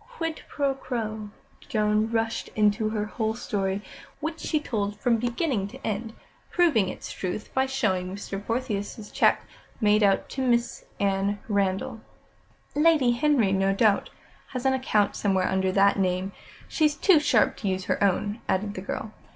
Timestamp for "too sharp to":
16.96-17.68